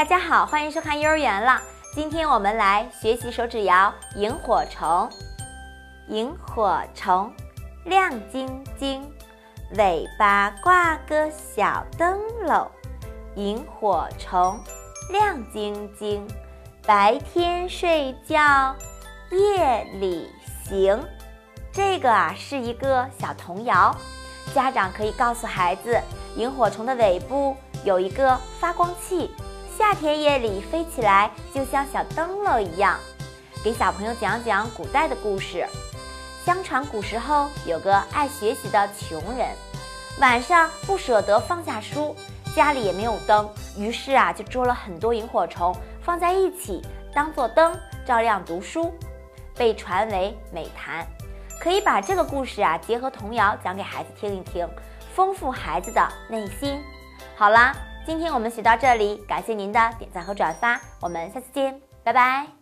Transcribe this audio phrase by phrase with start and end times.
[0.00, 1.60] 大家好，欢迎收看幼儿园了。
[1.94, 4.88] 今天我们来学习手指谣《萤火虫》。
[6.08, 7.30] 萤火虫
[7.84, 9.06] 亮晶晶，
[9.76, 12.66] 尾巴挂个小灯笼。
[13.34, 14.58] 萤火虫
[15.10, 16.26] 亮晶晶，
[16.86, 18.74] 白天睡觉，
[19.30, 20.30] 夜里
[20.64, 20.98] 行。
[21.70, 23.94] 这个啊是一个小童谣，
[24.54, 26.00] 家长可以告诉孩子，
[26.36, 27.54] 萤火虫的尾部
[27.84, 29.30] 有一个发光器，
[29.80, 32.98] 夏天夜里飞起来就像小灯笼一样。
[33.64, 35.66] 给小朋友讲讲古代的故事。
[36.44, 39.48] 相传古时候有个爱学习的穷人，
[40.20, 42.14] 晚上不舍得放下书，
[42.54, 46.82] 家里也没有灯，于是啊就捉了很多萤火虫放在一起，
[47.14, 47.74] 当做灯
[48.04, 48.92] 照亮读书，
[49.56, 51.06] 被传为美谈。
[51.58, 54.68] 可以把这个故事啊结合童谣讲给孩子听一听，
[55.14, 56.78] 丰富孩子的内心。
[57.34, 57.74] 好啦，
[58.06, 62.59] 今天我们学到这里，感谢您的点赞和转发，我们下次见，拜拜。